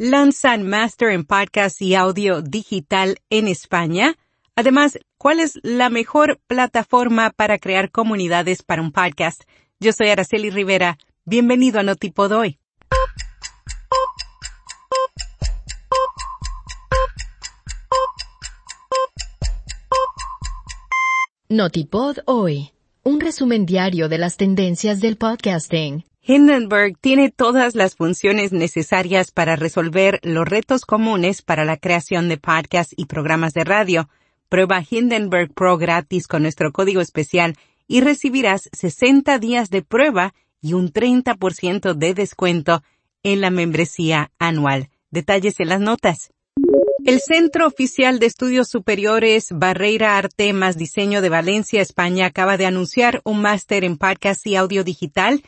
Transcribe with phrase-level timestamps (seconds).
[0.00, 4.16] lanzan Master en Podcast y Audio Digital en España.
[4.56, 9.42] Además, ¿cuál es la mejor plataforma para crear comunidades para un podcast?
[9.78, 10.96] Yo soy Araceli Rivera.
[11.26, 12.58] Bienvenido a Notipod hoy.
[21.50, 22.70] Notipod hoy.
[23.02, 26.09] Un resumen diario de las tendencias del podcasting.
[26.32, 32.36] Hindenburg tiene todas las funciones necesarias para resolver los retos comunes para la creación de
[32.36, 34.08] podcasts y programas de radio.
[34.48, 37.56] Prueba Hindenburg Pro gratis con nuestro código especial
[37.88, 40.32] y recibirás 60 días de prueba
[40.62, 42.84] y un 30% de descuento
[43.24, 44.88] en la membresía anual.
[45.10, 46.30] Detalles en las notas.
[47.04, 52.66] El Centro Oficial de Estudios Superiores Barreira Arte más Diseño de Valencia, España, acaba de
[52.66, 55.42] anunciar un máster en podcast y audio digital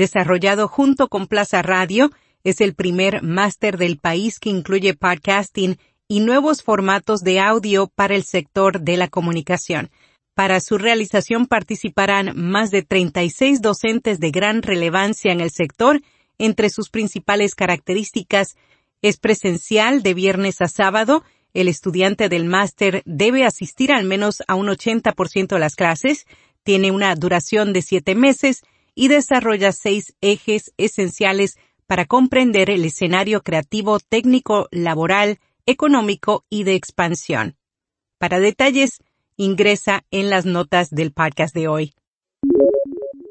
[0.00, 2.10] desarrollado junto con Plaza Radio,
[2.42, 5.76] es el primer máster del país que incluye podcasting
[6.08, 9.90] y nuevos formatos de audio para el sector de la comunicación.
[10.34, 16.00] Para su realización participarán más de 36 docentes de gran relevancia en el sector.
[16.38, 18.56] Entre sus principales características
[19.02, 21.24] es presencial de viernes a sábado.
[21.52, 26.24] El estudiante del máster debe asistir al menos a un 80% de las clases.
[26.62, 28.62] Tiene una duración de siete meses
[28.94, 36.74] y desarrolla seis ejes esenciales para comprender el escenario creativo, técnico, laboral, económico y de
[36.74, 37.56] expansión.
[38.18, 39.02] Para detalles,
[39.36, 41.94] ingresa en las notas del podcast de hoy.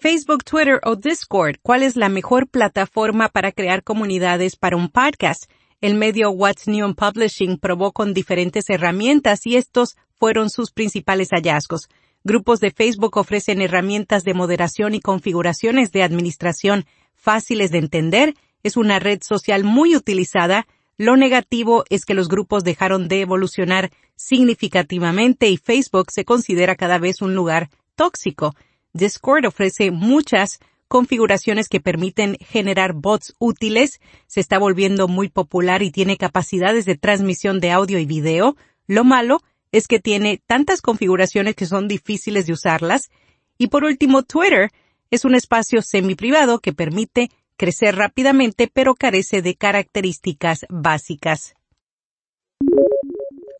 [0.00, 5.44] Facebook, Twitter o Discord, ¿cuál es la mejor plataforma para crear comunidades para un podcast?
[5.82, 11.28] El medio What's New in Publishing probó con diferentes herramientas y estos fueron sus principales
[11.30, 11.88] hallazgos.
[12.22, 18.34] Grupos de Facebook ofrecen herramientas de moderación y configuraciones de administración fáciles de entender.
[18.62, 20.66] Es una red social muy utilizada.
[20.98, 26.98] Lo negativo es que los grupos dejaron de evolucionar significativamente y Facebook se considera cada
[26.98, 28.54] vez un lugar tóxico.
[28.92, 35.90] Discord ofrece muchas configuraciones que permiten generar bots útiles, se está volviendo muy popular y
[35.90, 38.56] tiene capacidades de transmisión de audio y video.
[38.86, 39.40] Lo malo
[39.72, 43.10] es que tiene tantas configuraciones que son difíciles de usarlas.
[43.58, 44.70] Y por último, Twitter
[45.10, 51.54] es un espacio semi-privado que permite crecer rápidamente pero carece de características básicas.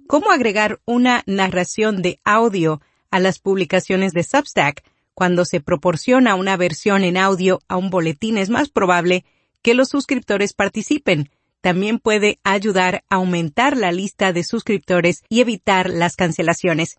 [0.07, 4.83] ¿Cómo agregar una narración de audio a las publicaciones de Substack?
[5.15, 9.25] Cuando se proporciona una versión en audio a un boletín es más probable
[9.63, 15.91] que los suscriptores participen, también puede ayudar a aumentar la lista de suscriptores y evitar
[15.91, 16.97] las cancelaciones.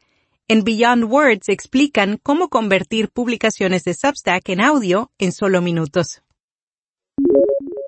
[0.48, 6.22] En Beyond Words explican cómo convertir publicaciones de Substack en audio en solo minutos.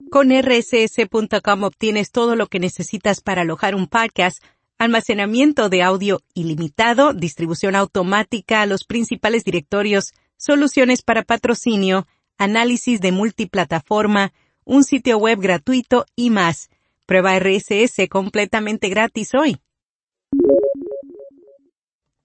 [0.09, 4.43] Con rss.com obtienes todo lo que necesitas para alojar un podcast,
[4.77, 12.05] almacenamiento de audio ilimitado, distribución automática a los principales directorios, soluciones para patrocinio,
[12.37, 14.33] análisis de multiplataforma,
[14.65, 16.69] un sitio web gratuito y más.
[17.05, 19.59] Prueba RSS completamente gratis hoy.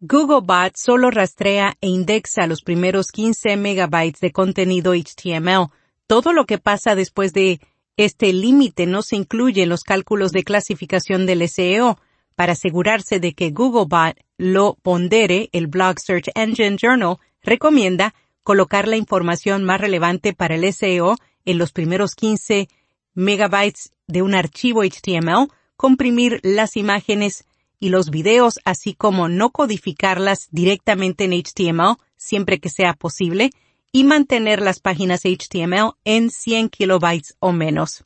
[0.00, 5.70] Googlebot solo rastrea e indexa los primeros 15 megabytes de contenido HTML.
[6.06, 7.60] Todo lo que pasa después de
[7.96, 11.98] este límite no se incluye en los cálculos de clasificación del SEO.
[12.36, 18.96] Para asegurarse de que Googlebot lo pondere, el Blog Search Engine Journal recomienda colocar la
[18.96, 21.16] información más relevante para el SEO
[21.48, 22.68] en los primeros 15
[23.14, 27.44] megabytes de un archivo HTML, comprimir las imágenes
[27.80, 33.50] y los videos, así como no codificarlas directamente en HTML siempre que sea posible,
[33.90, 38.04] y mantener las páginas HTML en 100 kilobytes o menos.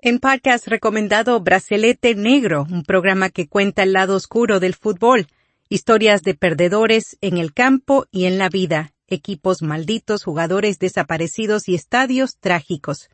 [0.00, 5.26] En podcast recomendado Bracelete Negro, un programa que cuenta el lado oscuro del fútbol,
[5.68, 11.74] historias de perdedores en el campo y en la vida, equipos malditos, jugadores desaparecidos y
[11.74, 13.08] estadios trágicos.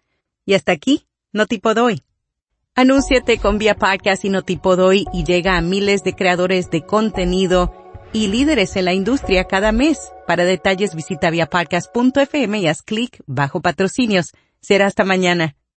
[0.45, 2.03] Y hasta aquí, no tipo doy.
[2.75, 6.87] Anúnciate con Vía Podcast y no tipo doy y llega a miles de creadores de
[6.87, 7.75] contenido
[8.13, 10.13] y líderes en la industria cada mes.
[10.27, 14.33] Para detalles visita viapodcast.fm y haz clic bajo patrocinios.
[14.61, 15.57] Será hasta mañana.